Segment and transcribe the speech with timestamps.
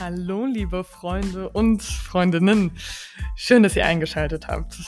[0.00, 2.70] Hallo, liebe Freunde und Freundinnen.
[3.34, 4.78] Schön, dass ihr eingeschaltet habt.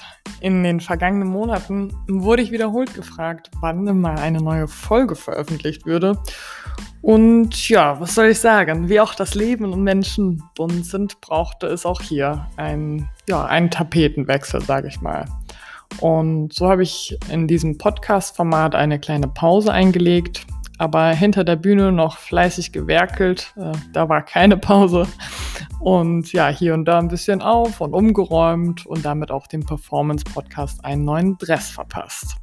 [0.40, 6.18] In den vergangenen Monaten wurde ich wiederholt gefragt, wann mal eine neue Folge veröffentlicht würde.
[7.02, 8.88] Und ja, was soll ich sagen?
[8.88, 13.70] Wie auch das Leben und Menschen bunt sind, brauchte es auch hier einen, ja, einen
[13.70, 15.26] Tapetenwechsel, sage ich mal.
[16.00, 20.46] Und so habe ich in diesem Podcast-Format eine kleine Pause eingelegt,
[20.82, 23.54] aber hinter der Bühne noch fleißig gewerkelt.
[23.56, 25.06] Äh, da war keine Pause.
[25.78, 30.84] Und ja, hier und da ein bisschen auf und umgeräumt und damit auch dem Performance-Podcast
[30.84, 32.34] einen neuen Dress verpasst.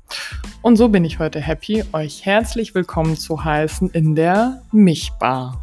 [0.62, 5.62] Und so bin ich heute happy, euch herzlich willkommen zu heißen in der Mich-Bar.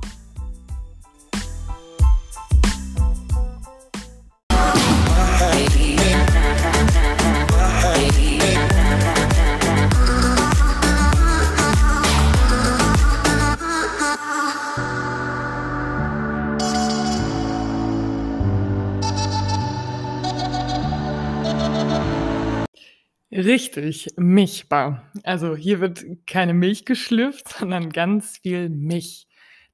[23.36, 25.12] Richtig, Milchbar.
[25.22, 29.28] Also hier wird keine Milch geschlüpft, sondern ganz viel Milch.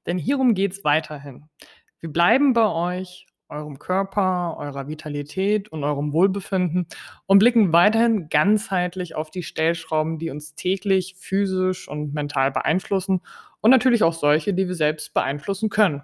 [0.05, 1.45] Denn hierum geht es weiterhin.
[2.01, 6.87] Wir bleiben bei euch, eurem Körper, eurer Vitalität und eurem Wohlbefinden
[7.25, 13.21] und blicken weiterhin ganzheitlich auf die Stellschrauben, die uns täglich physisch und mental beeinflussen
[13.61, 16.03] und natürlich auch solche, die wir selbst beeinflussen können.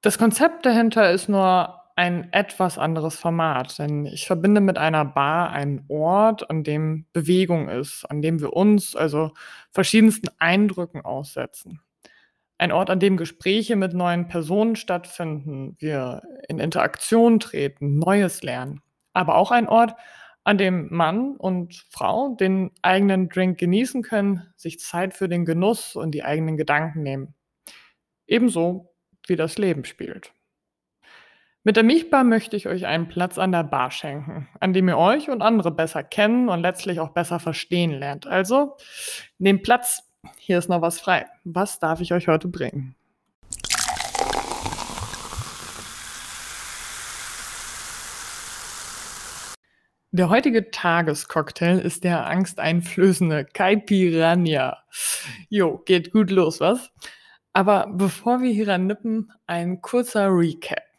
[0.00, 5.50] Das Konzept dahinter ist nur ein etwas anderes Format, denn ich verbinde mit einer Bar
[5.50, 9.32] einen Ort, an dem Bewegung ist, an dem wir uns, also
[9.70, 11.80] verschiedensten Eindrücken aussetzen.
[12.58, 18.80] Ein Ort, an dem Gespräche mit neuen Personen stattfinden, wir in Interaktion treten, Neues lernen.
[19.12, 19.94] Aber auch ein Ort,
[20.44, 25.96] an dem Mann und Frau den eigenen Drink genießen können, sich Zeit für den Genuss
[25.96, 27.34] und die eigenen Gedanken nehmen.
[28.26, 28.94] Ebenso
[29.26, 30.32] wie das Leben spielt.
[31.66, 34.98] Mit der Milchbar möchte ich euch einen Platz an der Bar schenken, an dem ihr
[34.98, 38.26] euch und andere besser kennen und letztlich auch besser verstehen lernt.
[38.26, 38.76] Also
[39.38, 40.02] nehmt Platz,
[40.36, 41.24] hier ist noch was frei.
[41.44, 42.94] Was darf ich euch heute bringen?
[50.10, 54.82] Der heutige Tagescocktail ist der angsteinflößende Caipiranha.
[55.48, 56.90] Jo, geht gut los, was?
[57.54, 60.93] Aber bevor wir hier nippen, ein kurzer Recap.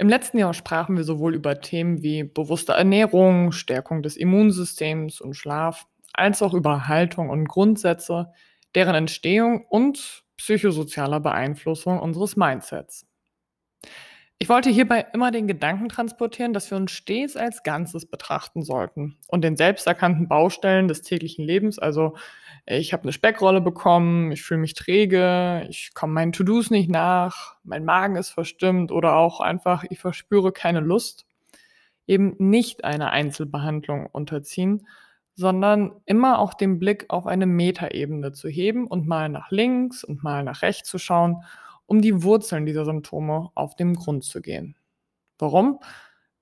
[0.00, 5.34] Im letzten Jahr sprachen wir sowohl über Themen wie bewusste Ernährung, Stärkung des Immunsystems und
[5.34, 8.32] Schlaf, als auch über Haltung und Grundsätze,
[8.74, 13.06] deren Entstehung und psychosozialer Beeinflussung unseres Mindsets.
[14.38, 19.18] Ich wollte hierbei immer den Gedanken transportieren, dass wir uns stets als Ganzes betrachten sollten
[19.28, 22.16] und den selbsterkannten Baustellen des täglichen Lebens, also
[22.66, 27.56] ich habe eine Speckrolle bekommen, ich fühle mich träge, ich komme meinen To-Dos nicht nach,
[27.64, 31.26] mein Magen ist verstimmt oder auch einfach, ich verspüre keine Lust,
[32.06, 34.86] eben nicht einer Einzelbehandlung unterziehen,
[35.34, 40.22] sondern immer auch den Blick auf eine Metaebene zu heben und mal nach links und
[40.22, 41.44] mal nach rechts zu schauen
[41.90, 44.76] um die Wurzeln dieser Symptome auf den Grund zu gehen.
[45.40, 45.80] Warum?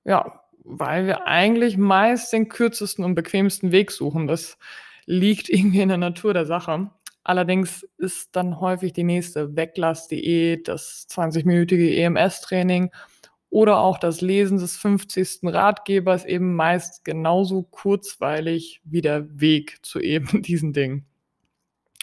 [0.04, 4.26] Ja, weil wir eigentlich meist den kürzesten und bequemsten Weg suchen.
[4.26, 4.58] Das
[5.08, 6.90] liegt irgendwie in der Natur der Sache.
[7.24, 12.90] Allerdings ist dann häufig die nächste Weglassdiät, das 20-minütige EMS-Training
[13.50, 15.40] oder auch das Lesen des 50.
[15.42, 21.06] Ratgebers eben meist genauso kurzweilig wie der Weg zu eben diesen Dingen.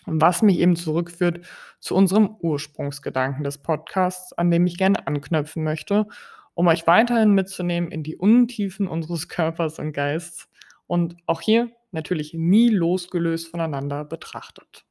[0.08, 1.48] Was mich eben zurückführt
[1.80, 6.06] zu unserem Ursprungsgedanken des Podcasts, an dem ich gerne anknüpfen möchte,
[6.54, 10.50] um euch weiterhin mitzunehmen in die Untiefen unseres Körpers und Geists
[10.86, 14.86] und auch hier natürlich nie losgelöst voneinander betrachtet.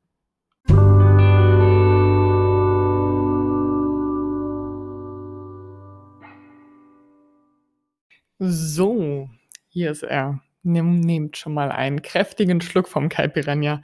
[8.41, 9.31] So,
[9.69, 10.41] hier ist er.
[10.65, 13.83] Nimm, nehmt schon mal einen kräftigen Schluck vom Caipirinha.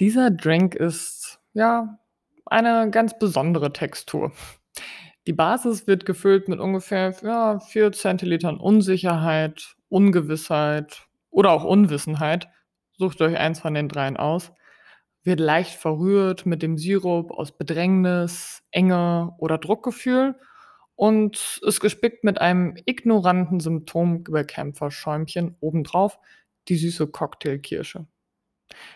[0.00, 1.98] Dieser Drink ist ja
[2.46, 4.32] eine ganz besondere Textur.
[5.26, 12.48] Die Basis wird gefüllt mit ungefähr ja, 4 Zentilitern Unsicherheit, Ungewissheit oder auch Unwissenheit.
[13.02, 14.52] Sucht euch eins von den dreien aus.
[15.24, 20.38] Wird leicht verrührt mit dem Sirup aus Bedrängnis, Enge oder Druckgefühl
[20.94, 26.20] und ist gespickt mit einem ignoranten Symptombekämpferschäumchen obendrauf,
[26.68, 28.06] die süße Cocktailkirsche.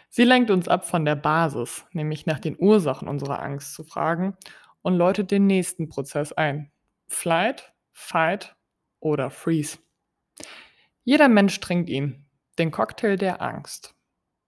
[0.08, 4.37] Sie lenkt uns ab von der Basis, nämlich nach den Ursachen unserer Angst zu fragen
[4.82, 6.70] und läutet den nächsten Prozess ein.
[7.08, 8.55] Flight, Fight
[9.00, 9.79] oder Freeze.
[11.03, 12.25] Jeder Mensch trinkt ihn,
[12.56, 13.95] den Cocktail der Angst.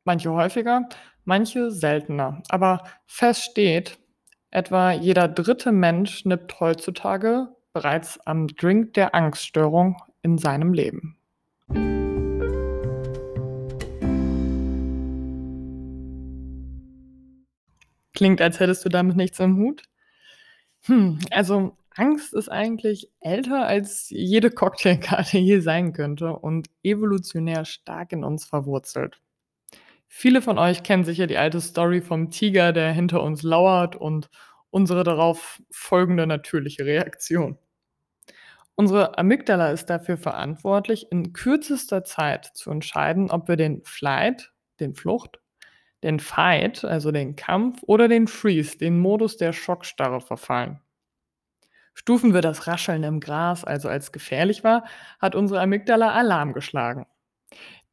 [0.08, 0.88] Manche häufiger,
[1.26, 2.42] manche seltener.
[2.48, 3.98] Aber fest steht,
[4.50, 11.18] Etwa jeder dritte Mensch nippt heutzutage bereits am Drink der Angststörung in seinem Leben.
[18.14, 19.82] Klingt, als hättest du damit nichts im Hut?
[20.84, 28.12] Hm, also Angst ist eigentlich älter, als jede Cocktailkarte je sein könnte und evolutionär stark
[28.12, 29.20] in uns verwurzelt.
[30.08, 34.30] Viele von euch kennen sicher die alte Story vom Tiger, der hinter uns lauert und
[34.70, 37.58] unsere darauf folgende natürliche Reaktion.
[38.74, 44.94] Unsere Amygdala ist dafür verantwortlich, in kürzester Zeit zu entscheiden, ob wir den Flight, den
[44.94, 45.40] Flucht,
[46.02, 50.80] den Fight, also den Kampf, oder den Freeze, den Modus der Schockstarre verfallen.
[51.92, 54.84] Stufen wir das Rascheln im Gras also als gefährlich wahr,
[55.18, 57.06] hat unsere Amygdala Alarm geschlagen.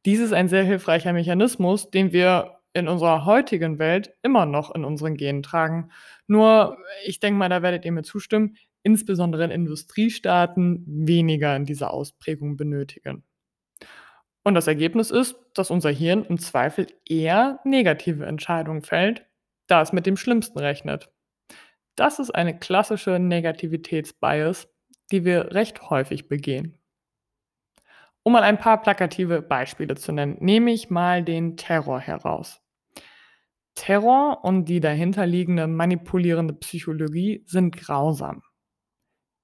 [0.06, 4.84] Dies ist ein sehr hilfreicher Mechanismus, den wir in unserer heutigen Welt immer noch in
[4.84, 5.90] unseren Genen tragen.
[6.28, 11.92] Nur, ich denke mal, da werdet ihr mir zustimmen, insbesondere in Industriestaaten weniger in dieser
[11.92, 13.24] Ausprägung benötigen.
[14.44, 19.26] Und das Ergebnis ist, dass unser Hirn im Zweifel eher negative Entscheidungen fällt,
[19.66, 21.10] da es mit dem Schlimmsten rechnet.
[21.96, 24.68] Das ist eine klassische Negativitätsbias,
[25.10, 26.78] die wir recht häufig begehen.
[28.26, 32.60] Um mal ein paar plakative Beispiele zu nennen, nehme ich mal den Terror heraus.
[33.76, 38.42] Terror und die dahinterliegende manipulierende Psychologie sind grausam.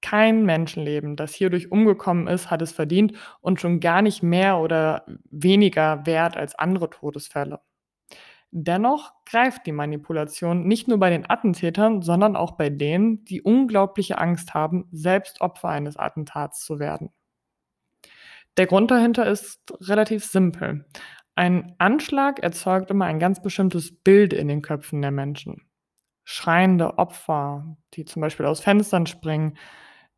[0.00, 5.06] Kein Menschenleben, das hierdurch umgekommen ist, hat es verdient und schon gar nicht mehr oder
[5.31, 7.61] weniger wert als andere Todesfälle.
[8.50, 14.19] Dennoch greift die Manipulation nicht nur bei den Attentätern, sondern auch bei denen, die unglaubliche
[14.19, 17.12] Angst haben, selbst Opfer eines Attentats zu werden.
[18.58, 20.84] Der Grund dahinter ist relativ simpel.
[21.34, 25.62] Ein Anschlag erzeugt immer ein ganz bestimmtes Bild in den Köpfen der Menschen.
[26.25, 29.56] Schreiende Opfer, die zum Beispiel aus Fenstern springen,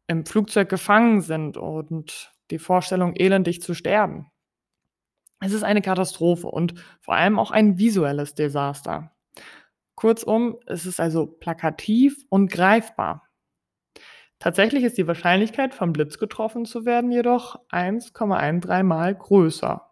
[0.06, 4.26] im Flugzeug gefangen sind und die Vorstellung, elendig zu sterben.
[5.40, 9.12] Es ist eine Katastrophe und vor allem auch ein visuelles Desaster.
[9.94, 13.22] Kurzum, es ist also plakativ und greifbar.
[14.44, 19.90] Tatsächlich ist die Wahrscheinlichkeit, vom Blitz getroffen zu werden, jedoch 1,13 Mal größer.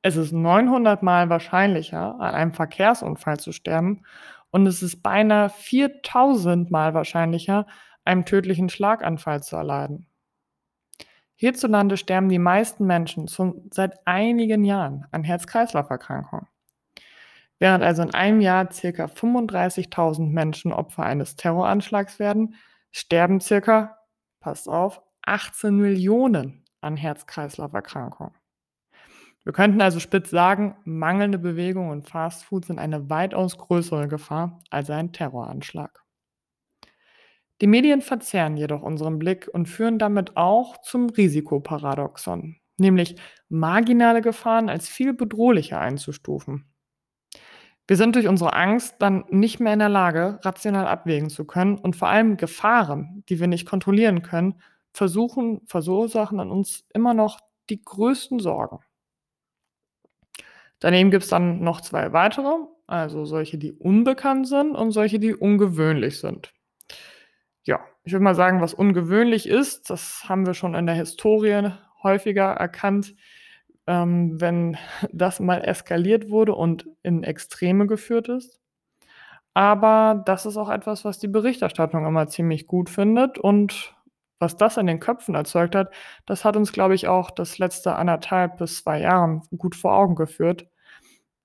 [0.00, 4.06] Es ist 900 Mal wahrscheinlicher, an einem Verkehrsunfall zu sterben
[4.48, 7.66] und es ist beinahe 4000 Mal wahrscheinlicher,
[8.06, 10.06] einem tödlichen Schlaganfall zu erleiden.
[11.34, 16.46] Hierzulande sterben die meisten Menschen schon seit einigen Jahren an Herz-Kreislauf-Erkrankungen.
[17.58, 19.04] Während also in einem Jahr ca.
[19.04, 22.54] 35.000 Menschen Opfer eines Terroranschlags werden,
[22.92, 23.98] sterben ca.
[24.40, 28.34] passt auf, 18 Millionen an Herz-Kreislauf-Erkrankungen.
[29.44, 34.88] Wir könnten also spitz sagen, mangelnde Bewegung und Fastfood sind eine weitaus größere Gefahr als
[34.90, 36.04] ein Terroranschlag.
[37.60, 43.16] Die Medien verzerren jedoch unseren Blick und führen damit auch zum Risikoparadoxon, nämlich
[43.48, 46.71] marginale Gefahren als viel bedrohlicher einzustufen.
[47.86, 51.76] Wir sind durch unsere Angst dann nicht mehr in der Lage, rational abwägen zu können
[51.78, 54.60] und vor allem Gefahren, die wir nicht kontrollieren können,
[54.92, 57.40] versuchen, verursachen an uns immer noch
[57.70, 58.78] die größten Sorgen.
[60.78, 62.52] Daneben gibt es dann noch zwei weitere,
[62.86, 66.52] also solche, die unbekannt sind und solche, die ungewöhnlich sind
[67.64, 71.70] ja, ich würde mal sagen, was ungewöhnlich ist, das haben wir schon in der Historie
[72.02, 73.14] häufiger erkannt,
[73.86, 74.76] ähm, wenn
[75.12, 78.60] das mal eskaliert wurde und in Extreme geführt ist.
[79.54, 83.94] Aber das ist auch etwas, was die Berichterstattung immer ziemlich gut findet und
[84.38, 85.92] was das in den Köpfen erzeugt hat,
[86.26, 90.16] das hat uns, glaube ich, auch das letzte anderthalb bis zwei Jahren gut vor Augen
[90.16, 90.66] geführt.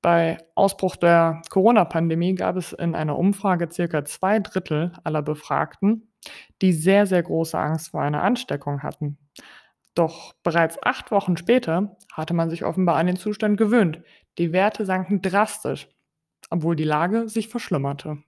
[0.01, 6.12] Bei Ausbruch der Corona-Pandemie gab es in einer Umfrage circa zwei Drittel aller Befragten,
[6.62, 9.17] die sehr, sehr große Angst vor einer Ansteckung hatten.
[9.97, 14.03] Doch bereits acht Wochen später hatte man sich offenbar an den Zustand gewöhnt.
[14.37, 15.89] Die Werte sanken drastisch,
[16.51, 18.19] obwohl die Lage sich verschlimmerte.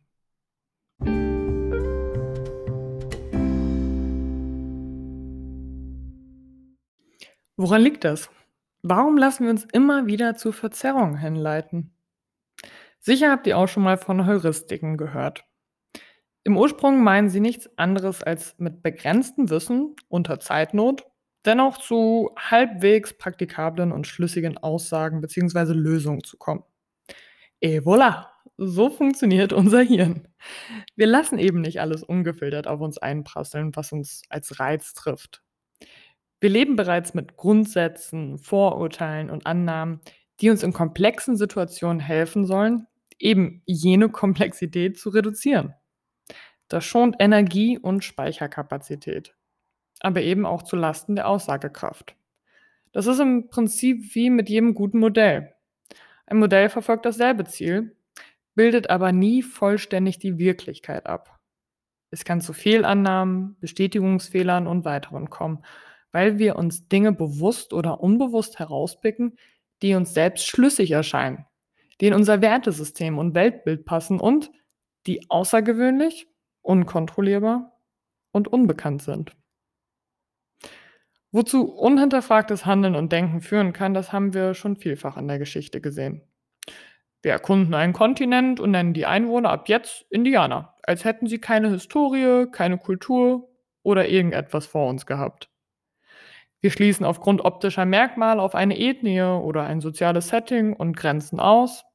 [7.56, 8.32] Woran liegt das?
[8.82, 11.94] Warum lassen wir uns immer wieder zu Verzerrungen hinleiten?
[13.00, 15.46] Sicher habt ihr auch schon mal von Heuristiken gehört.
[16.44, 21.06] Im Ursprung meinen sie nichts anderes als mit begrenztem Wissen unter Zeitnot
[21.46, 25.74] dennoch zu halbwegs praktikablen und schlüssigen Aussagen bzw.
[25.74, 26.64] Lösungen zu kommen.
[27.62, 28.28] Et voilà,
[28.58, 30.28] so funktioniert unser Hirn.
[30.96, 35.44] Wir lassen eben nicht alles ungefiltert auf uns einprasseln, was uns als Reiz trifft.
[36.42, 40.00] Wir leben bereits mit Grundsätzen, Vorurteilen und Annahmen,
[40.40, 45.74] die uns in komplexen Situationen helfen sollen, eben jene Komplexität zu reduzieren.
[46.70, 49.36] Das schont Energie und Speicherkapazität,
[50.00, 52.16] aber eben auch zu Lasten der Aussagekraft.
[52.92, 55.54] Das ist im Prinzip wie mit jedem guten Modell.
[56.26, 57.96] Ein Modell verfolgt dasselbe Ziel,
[58.56, 61.40] bildet aber nie vollständig die Wirklichkeit ab.
[62.12, 65.64] Es kann zu Fehlannahmen, Bestätigungsfehlern und weiteren kommen,
[66.12, 69.38] weil wir uns Dinge bewusst oder unbewusst herauspicken,
[69.82, 71.46] die uns selbst schlüssig erscheinen,
[72.02, 74.52] die in unser Wertesystem und Weltbild passen und
[75.06, 76.28] die außergewöhnlich,
[76.62, 77.80] unkontrollierbar
[78.32, 79.36] und unbekannt sind.
[81.32, 85.80] Wozu unhinterfragtes Handeln und Denken führen kann, das haben wir schon vielfach in der Geschichte
[85.80, 86.24] gesehen.
[87.22, 91.70] Wir erkunden einen Kontinent und nennen die Einwohner ab jetzt Indianer, als hätten sie keine
[91.70, 93.50] Historie, keine Kultur
[93.84, 95.50] oder irgendetwas vor uns gehabt.
[96.62, 101.86] Wir schließen aufgrund optischer Merkmale auf eine Ethnie oder ein soziales Setting und Grenzen aus.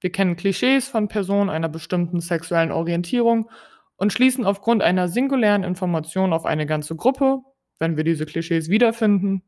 [0.00, 3.48] Wir kennen Klischees von Personen einer bestimmten sexuellen Orientierung
[3.96, 7.42] und schließen aufgrund einer singulären Information auf eine ganze Gruppe,
[7.82, 9.42] wenn wir diese Klischees wiederfinden.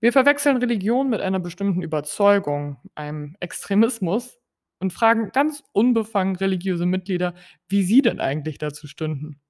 [0.00, 4.38] Wir verwechseln Religion mit einer bestimmten Überzeugung, einem Extremismus
[4.78, 7.34] und fragen ganz unbefangen religiöse Mitglieder,
[7.68, 9.40] wie sie denn eigentlich dazu stünden.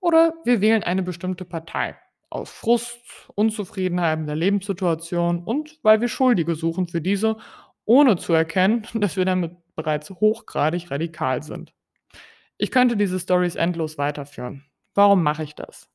[0.00, 1.96] Oder wir wählen eine bestimmte Partei
[2.30, 2.98] aus Frust,
[3.34, 7.36] Unzufriedenheit mit der Lebenssituation und weil wir Schuldige suchen für diese,
[7.84, 11.74] ohne zu erkennen, dass wir damit bereits hochgradig radikal sind.
[12.56, 14.64] Ich könnte diese Stories endlos weiterführen.
[14.94, 15.93] Warum mache ich das?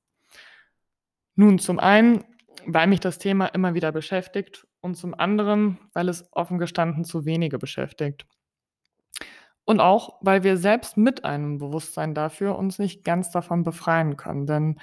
[1.40, 2.26] Nun, zum einen
[2.66, 7.26] weil mich das Thema immer wieder beschäftigt und zum anderen, weil es offen gestanden zu
[7.26, 8.26] wenige beschäftigt.
[9.66, 14.48] Und auch, weil wir selbst mit einem Bewusstsein dafür uns nicht ganz davon befreien können.
[14.48, 14.80] Denn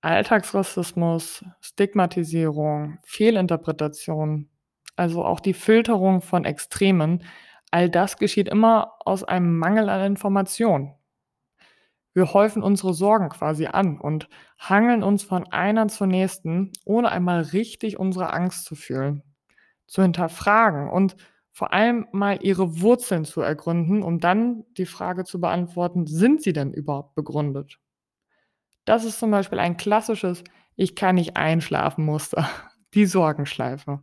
[0.00, 4.48] Alltagsrassismus, Stigmatisierung, Fehlinterpretation,
[4.96, 7.24] also auch die Filterung von Extremen,
[7.70, 10.94] all das geschieht immer aus einem Mangel an Information.
[12.20, 17.40] Wir häufen unsere Sorgen quasi an und hangeln uns von einer zur nächsten, ohne einmal
[17.40, 19.22] richtig unsere Angst zu fühlen,
[19.86, 21.16] zu hinterfragen und
[21.50, 26.52] vor allem mal ihre Wurzeln zu ergründen, um dann die Frage zu beantworten, sind sie
[26.52, 27.78] denn überhaupt begründet?
[28.84, 30.44] Das ist zum Beispiel ein klassisches
[30.76, 32.46] Ich kann nicht einschlafen Muster,
[32.92, 34.02] die Sorgenschleife.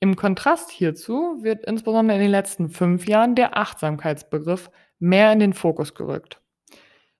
[0.00, 4.68] Im Kontrast hierzu wird insbesondere in den letzten fünf Jahren der Achtsamkeitsbegriff
[4.98, 6.42] mehr in den Fokus gerückt.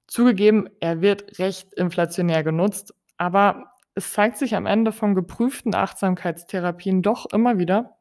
[0.06, 7.02] Zugegeben, er wird recht inflationär genutzt, aber es zeigt sich am Ende von geprüften Achtsamkeitstherapien
[7.02, 7.96] doch immer wieder,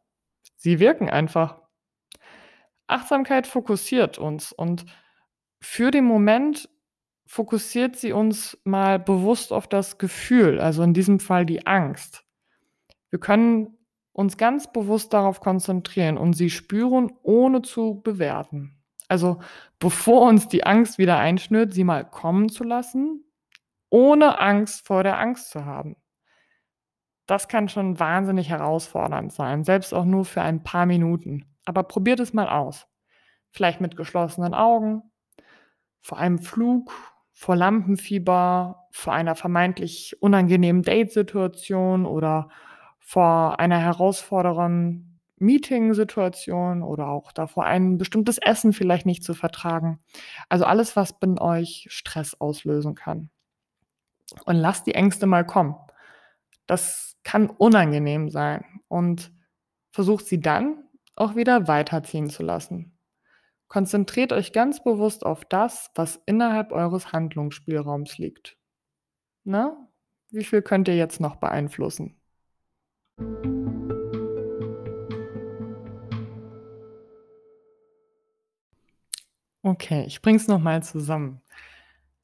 [0.55, 1.61] sie wirken einfach.
[2.87, 4.85] Achtsamkeit fokussiert uns und
[5.59, 6.69] für den Moment
[7.25, 12.23] fokussiert sie uns mal bewusst auf das Gefühl, also in diesem Fall die Angst.
[13.09, 13.77] Wir können
[14.11, 18.84] uns ganz bewusst darauf konzentrieren und sie spüren, ohne zu bewerten.
[19.07, 19.39] Also
[19.79, 23.23] bevor uns die Angst wieder einschnürt, sie mal kommen zu lassen,
[23.89, 25.95] ohne Angst vor der Angst zu haben.
[27.27, 31.45] Das kann schon wahnsinnig herausfordernd sein, selbst auch nur für ein paar Minuten.
[31.65, 32.87] Aber probiert es mal aus.
[33.51, 35.01] Vielleicht mit geschlossenen Augen,
[36.01, 36.91] vor einem Flug,
[37.33, 42.49] vor Lampenfieber, vor einer vermeintlich unangenehmen Datesituation oder
[42.99, 45.14] vor einer herausfordernden
[45.45, 49.99] Meeting-Situation oder auch davor, ein bestimmtes Essen vielleicht nicht zu vertragen.
[50.49, 53.29] Also alles, was in euch Stress auslösen kann.
[54.45, 55.75] Und lasst die Ängste mal kommen.
[56.67, 59.31] Das kann unangenehm sein und
[59.91, 60.83] versucht sie dann
[61.15, 62.97] auch wieder weiterziehen zu lassen.
[63.67, 68.57] Konzentriert euch ganz bewusst auf das, was innerhalb eures Handlungsspielraums liegt.
[69.43, 69.89] Na,
[70.29, 72.19] wie viel könnt ihr jetzt noch beeinflussen?
[79.75, 81.41] Okay, ich bringe es nochmal zusammen.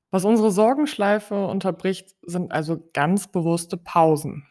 [0.10, 4.48] Was unsere Sorgenschleife unterbricht, sind also ganz bewusste Pausen.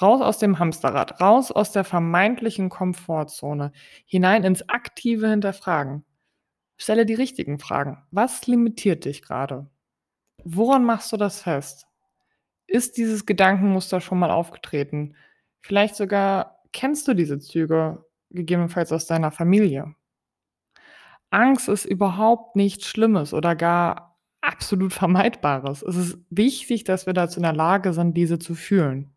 [0.00, 3.72] Raus aus dem Hamsterrad, raus aus der vermeintlichen Komfortzone,
[4.04, 6.04] hinein ins aktive Hinterfragen.
[6.76, 8.06] Stelle die richtigen Fragen.
[8.12, 9.68] Was limitiert dich gerade?
[10.44, 11.88] Woran machst du das fest?
[12.68, 15.16] Ist dieses Gedankenmuster schon mal aufgetreten?
[15.60, 19.95] Vielleicht sogar kennst du diese Züge, gegebenenfalls aus deiner Familie.
[21.30, 25.82] Angst ist überhaupt nichts Schlimmes oder gar absolut Vermeidbares.
[25.82, 29.12] Es ist wichtig, dass wir dazu in der Lage sind, diese zu fühlen.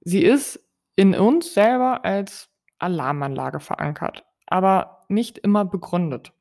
[0.00, 0.60] Sie ist
[0.94, 6.32] in uns selber als Alarmanlage verankert, aber nicht immer begründet.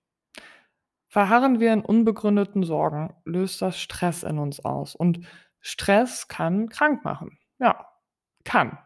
[1.07, 4.95] Verharren wir in unbegründeten Sorgen, löst das Stress in uns aus.
[4.95, 5.21] Und
[5.61, 7.39] Stress kann krank machen.
[7.57, 7.87] Ja,
[8.43, 8.77] kann.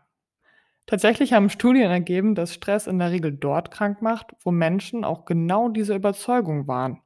[0.89, 5.25] Tatsächlich haben Studien ergeben, dass Stress in der Regel dort krank macht, wo Menschen auch
[5.25, 7.00] genau diese Überzeugung waren.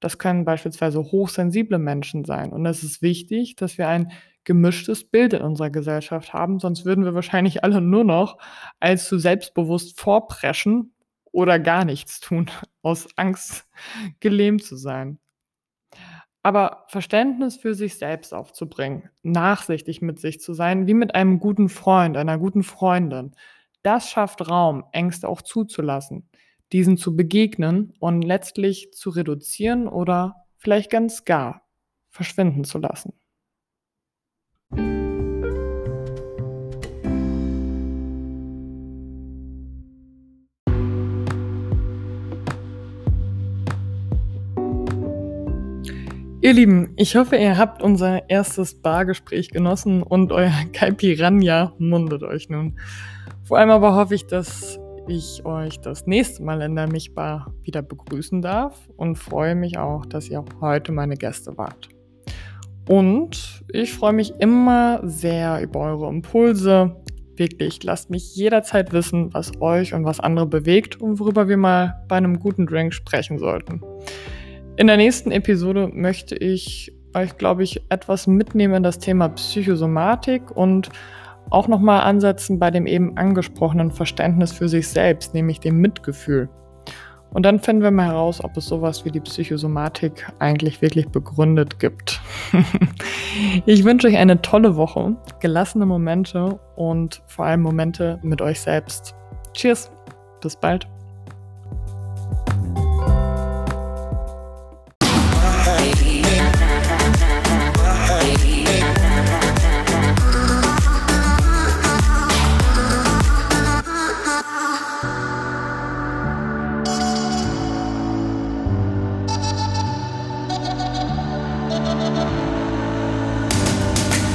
[0.00, 2.54] Das können beispielsweise hochsensible Menschen sein.
[2.54, 4.12] Und es ist wichtig, dass wir ein
[4.44, 8.38] gemischtes Bild in unserer Gesellschaft haben, sonst würden wir wahrscheinlich alle nur noch
[8.80, 10.94] allzu selbstbewusst vorpreschen
[11.32, 12.50] oder gar nichts tun,
[12.80, 13.68] aus Angst
[14.20, 15.18] gelähmt zu sein.
[16.46, 21.68] Aber Verständnis für sich selbst aufzubringen, nachsichtig mit sich zu sein, wie mit einem guten
[21.68, 23.34] Freund, einer guten Freundin,
[23.82, 26.30] das schafft Raum, Ängste auch zuzulassen,
[26.72, 31.66] diesen zu begegnen und letztlich zu reduzieren oder vielleicht ganz gar
[32.10, 33.12] verschwinden zu lassen.
[46.46, 52.48] Ihr Lieben, ich hoffe, ihr habt unser erstes Bargespräch genossen und euer Caipiranha mundet euch
[52.48, 52.78] nun.
[53.42, 57.82] Vor allem aber hoffe ich, dass ich euch das nächste Mal in der Michbar wieder
[57.82, 61.88] begrüßen darf und freue mich auch, dass ihr heute meine Gäste wart.
[62.88, 66.94] Und ich freue mich immer sehr über eure Impulse.
[67.34, 72.04] Wirklich, lasst mich jederzeit wissen, was euch und was andere bewegt und worüber wir mal
[72.06, 73.80] bei einem guten Drink sprechen sollten.
[74.76, 80.50] In der nächsten Episode möchte ich euch, glaube ich, etwas mitnehmen in das Thema Psychosomatik
[80.50, 80.90] und
[81.48, 86.50] auch nochmal ansetzen bei dem eben angesprochenen Verständnis für sich selbst, nämlich dem Mitgefühl.
[87.30, 91.78] Und dann finden wir mal heraus, ob es sowas wie die Psychosomatik eigentlich wirklich begründet
[91.80, 92.20] gibt.
[93.66, 99.14] ich wünsche euch eine tolle Woche, gelassene Momente und vor allem Momente mit euch selbst.
[99.54, 99.90] Cheers,
[100.42, 100.86] bis bald.